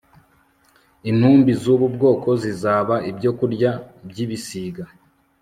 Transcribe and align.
Intumbi 1.09 1.51
z 1.61 1.63
ubu 1.73 1.85
bwoko 1.95 2.29
zizaba 2.43 2.95
ibyokurya 3.09 3.71
by 4.09 4.17
ibisiga 4.25 4.83